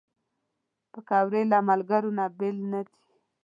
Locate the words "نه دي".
2.71-2.95